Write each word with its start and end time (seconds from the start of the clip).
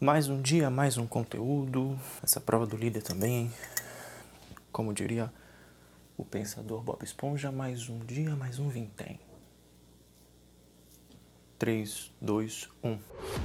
Mais 0.00 0.28
um 0.28 0.40
dia, 0.40 0.70
mais 0.70 0.96
um 0.96 1.08
conteúdo. 1.08 1.98
Essa 2.22 2.40
prova 2.40 2.64
do 2.64 2.76
líder 2.76 3.02
também. 3.02 3.50
Como 4.70 4.94
diria 4.94 5.28
o 6.16 6.24
pensador 6.24 6.82
Bob 6.82 7.02
Esponja, 7.02 7.50
mais 7.50 7.88
um 7.88 7.98
dia, 7.98 8.36
mais 8.36 8.60
um 8.60 8.68
vintém. 8.68 9.18
3, 11.58 12.12
2, 12.20 12.68
1. 12.84 12.98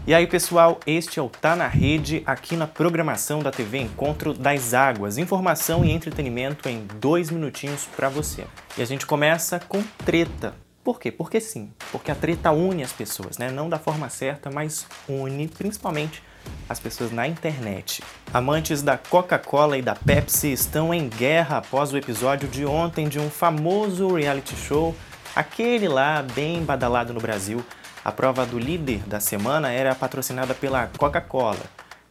E 0.05 0.13
aí, 0.13 0.27
pessoal, 0.27 0.79
este 0.85 1.19
é 1.19 1.23
o 1.23 1.27
Tá 1.27 1.55
na 1.55 1.67
Rede, 1.67 2.21
aqui 2.23 2.55
na 2.55 2.67
programação 2.67 3.41
da 3.41 3.49
TV 3.49 3.79
Encontro 3.79 4.31
das 4.31 4.75
Águas. 4.75 5.17
Informação 5.17 5.83
e 5.83 5.89
entretenimento 5.89 6.69
em 6.69 6.85
dois 6.99 7.31
minutinhos 7.31 7.85
para 7.95 8.09
você. 8.09 8.45
E 8.77 8.83
a 8.83 8.85
gente 8.85 9.07
começa 9.07 9.59
com 9.59 9.81
treta. 10.05 10.53
Por 10.83 10.99
quê? 10.99 11.11
Porque 11.11 11.41
sim. 11.41 11.73
Porque 11.91 12.11
a 12.11 12.15
treta 12.15 12.51
une 12.51 12.83
as 12.83 12.93
pessoas, 12.93 13.39
né? 13.39 13.49
Não 13.49 13.67
da 13.67 13.79
forma 13.79 14.07
certa, 14.07 14.51
mas 14.51 14.85
une 15.09 15.47
principalmente 15.47 16.21
as 16.67 16.79
pessoas 16.79 17.11
na 17.11 17.27
internet. 17.27 18.03
Amantes 18.33 18.81
da 18.81 18.97
Coca-Cola 18.97 19.77
e 19.77 19.81
da 19.81 19.95
Pepsi 19.95 20.51
estão 20.51 20.93
em 20.93 21.07
guerra 21.07 21.57
após 21.57 21.93
o 21.93 21.97
episódio 21.97 22.47
de 22.47 22.65
ontem 22.65 23.07
de 23.07 23.19
um 23.19 23.29
famoso 23.29 24.15
reality 24.15 24.55
show, 24.55 24.95
aquele 25.35 25.87
lá 25.87 26.21
bem 26.21 26.63
badalado 26.63 27.13
no 27.13 27.19
Brasil. 27.19 27.63
A 28.03 28.11
prova 28.11 28.45
do 28.45 28.59
líder 28.59 28.99
da 29.07 29.19
semana 29.19 29.71
era 29.71 29.95
patrocinada 29.95 30.53
pela 30.53 30.87
Coca-Cola 30.97 31.61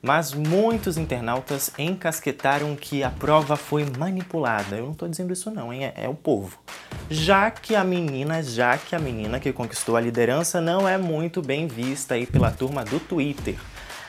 mas 0.03 0.35
muitos 0.35 0.99
internautas 0.99 1.71
encasquetaram 1.79 2.75
que 2.75 3.05
a 3.05 3.11
prova 3.11 3.55
foi 3.55 3.87
manipulada. 3.97 4.77
Eu 4.77 4.87
não 4.87 4.93
estou 4.93 5.09
dizendo 5.09 5.33
isso 5.33 5.49
não, 5.49 5.73
hein? 5.73 5.85
É, 5.85 6.05
é, 6.05 6.09
o 6.09 6.15
povo. 6.15 6.59
Já 7.09 7.49
que 7.53 7.77
a 7.77 7.85
menina, 7.85 8.43
já 8.43 8.77
que 8.77 8.97
a 8.97 8.99
menina 8.99 9.39
que 9.39 9.53
conquistou 9.53 9.97
a 9.97 10.01
liderança 10.01 10.61
não 10.61 10.89
é 10.89 10.99
muito 10.99 11.41
bem 11.41 11.69
vista 11.69 12.15
aí 12.15 12.27
pela 12.27 12.51
turma 12.51 12.85
do 12.85 12.99
Twitter. 12.99 13.57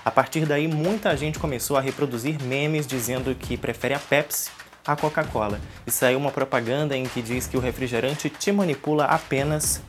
A 0.06 0.12
partir 0.12 0.46
daí, 0.46 0.68
muita 0.68 1.16
gente 1.16 1.40
começou 1.40 1.78
a 1.78 1.82
reproduzir 1.82 2.42
memes 2.42 2.88
dizendo 2.88 3.36
que 3.36 3.56
prefere 3.56 3.94
a 3.94 4.00
Pepsi 4.00 4.50
à 4.86 4.96
Coca-Cola. 4.96 5.60
E 5.86 5.92
saiu 5.92 6.18
uma 6.18 6.32
propaganda 6.32 6.96
em 6.96 7.04
que 7.06 7.22
diz 7.22 7.48
que 7.48 7.58
o 7.58 7.60
refrigerante 7.60 8.30
te 8.30 8.52
manipula 8.52 9.06
apenas 9.06 9.82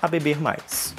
a 0.00 0.08
beber 0.08 0.40
mais. 0.40 0.94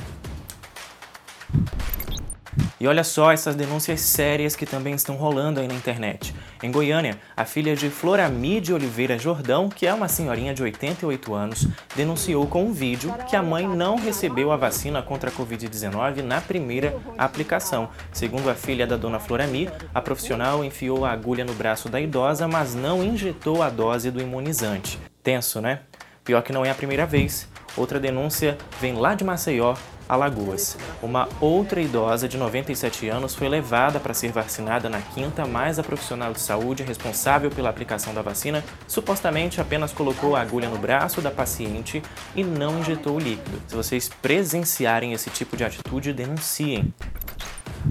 E 2.79 2.87
olha 2.87 3.03
só 3.03 3.31
essas 3.31 3.55
denúncias 3.55 4.01
sérias 4.01 4.55
que 4.55 4.65
também 4.65 4.93
estão 4.93 5.15
rolando 5.15 5.59
aí 5.59 5.67
na 5.67 5.73
internet. 5.73 6.33
Em 6.61 6.71
Goiânia, 6.71 7.19
a 7.35 7.43
filha 7.43 7.75
de 7.75 7.89
Floramide 7.89 8.71
Oliveira 8.71 9.17
Jordão, 9.17 9.67
que 9.67 9.87
é 9.87 9.93
uma 9.93 10.07
senhorinha 10.07 10.53
de 10.53 10.61
88 10.61 11.33
anos, 11.33 11.67
denunciou 11.95 12.45
com 12.45 12.65
um 12.65 12.73
vídeo 12.73 13.11
que 13.27 13.35
a 13.35 13.41
mãe 13.41 13.67
não 13.67 13.95
recebeu 13.95 14.51
a 14.51 14.57
vacina 14.57 15.01
contra 15.01 15.31
a 15.31 15.33
Covid-19 15.33 16.21
na 16.21 16.39
primeira 16.39 16.95
aplicação. 17.17 17.89
Segundo 18.11 18.49
a 18.49 18.55
filha 18.55 18.85
da 18.85 18.95
dona 18.95 19.19
Florami, 19.19 19.69
a 19.93 20.01
profissional 20.01 20.63
enfiou 20.63 21.03
a 21.03 21.11
agulha 21.11 21.43
no 21.43 21.53
braço 21.53 21.89
da 21.89 21.99
idosa, 21.99 22.47
mas 22.47 22.75
não 22.75 23.03
injetou 23.03 23.63
a 23.63 23.69
dose 23.69 24.11
do 24.11 24.21
imunizante. 24.21 24.99
Tenso, 25.23 25.59
né? 25.59 25.79
Pior 26.23 26.43
que 26.43 26.53
não 26.53 26.63
é 26.63 26.69
a 26.69 26.75
primeira 26.75 27.05
vez. 27.05 27.47
Outra 27.77 27.99
denúncia 27.99 28.57
vem 28.81 28.93
lá 28.93 29.13
de 29.13 29.23
Maceió, 29.23 29.75
Alagoas. 30.09 30.77
Uma 31.01 31.29
outra 31.39 31.79
idosa 31.79 32.27
de 32.27 32.37
97 32.37 33.07
anos 33.07 33.35
foi 33.35 33.47
levada 33.47 33.99
para 33.99 34.13
ser 34.13 34.31
vacinada 34.31 34.89
na 34.89 35.01
quinta, 35.01 35.45
mas 35.45 35.77
a 35.77 35.83
profissional 35.83 36.33
de 36.33 36.39
saúde 36.39 36.81
responsável 36.81 37.51
pela 37.51 37.69
aplicação 37.69 38.13
da 38.13 38.21
vacina 38.21 38.63
supostamente 38.87 39.61
apenas 39.61 39.91
colocou 39.91 40.35
a 40.35 40.41
agulha 40.41 40.69
no 40.69 40.77
braço 40.77 41.21
da 41.21 41.29
paciente 41.29 42.01
e 42.35 42.43
não 42.43 42.79
injetou 42.79 43.17
o 43.17 43.19
líquido. 43.19 43.61
Se 43.67 43.75
vocês 43.75 44.09
presenciarem 44.09 45.13
esse 45.13 45.29
tipo 45.29 45.55
de 45.55 45.63
atitude, 45.63 46.13
denunciem. 46.13 46.93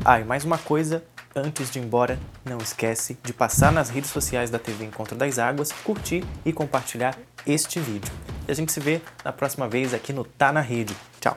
Ah, 0.05 0.19
e 0.20 0.25
mais 0.25 0.45
uma 0.45 0.59
coisa, 0.59 1.05
antes 1.37 1.70
de 1.70 1.79
ir 1.79 1.83
embora, 1.83 2.19
não 2.45 2.59
esquece 2.59 3.17
de 3.23 3.33
passar 3.33 3.70
nas 3.70 3.91
redes 3.91 4.11
sociais 4.11 4.51
da 4.51 4.58
TV 4.58 4.86
Encontro 4.86 5.14
das 5.14 5.39
Águas, 5.39 5.70
curtir 5.70 6.24
e 6.45 6.52
compartilhar 6.52 7.17
este 7.47 7.79
vídeo. 7.79 8.13
E 8.48 8.51
a 8.51 8.55
gente 8.55 8.73
se 8.73 8.80
vê 8.80 9.02
na 9.24 9.33
próxima 9.33 9.69
vez 9.69 9.92
aqui 9.92 10.13
no 10.13 10.25
Tá 10.25 10.51
na 10.51 10.61
Rede. 10.61 10.96
Tchau! 11.20 11.36